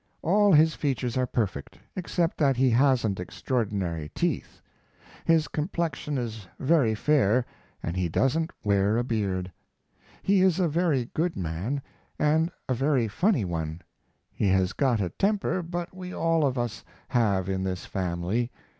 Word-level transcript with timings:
All 0.23 0.51
his 0.51 0.73
features 0.73 1.15
are 1.15 1.27
perfect, 1.27 1.77
except 1.95 2.39
that 2.39 2.57
he 2.57 2.71
hasn't 2.71 3.19
extraordinary 3.19 4.09
teeth. 4.15 4.59
His 5.25 5.47
complexion 5.47 6.17
is 6.17 6.47
very 6.57 6.95
fair, 6.95 7.45
and 7.83 7.95
he 7.95 8.09
doesn't 8.09 8.49
ware 8.63 8.97
a 8.97 9.03
beard: 9.03 9.51
He 10.23 10.41
is 10.41 10.59
a 10.59 10.67
very 10.67 11.11
good 11.13 11.35
man, 11.37 11.83
and 12.17 12.49
a 12.67 12.73
very 12.73 13.07
funny 13.07 13.45
one; 13.45 13.83
he 14.33 14.47
has 14.47 14.73
got 14.73 15.01
a 15.01 15.09
temper 15.09 15.61
but 15.61 15.95
we 15.95 16.11
all 16.15 16.47
of 16.47 16.57
us 16.57 16.83
have 17.09 17.47
in 17.47 17.63
this 17.63 17.85
family. 17.85 18.49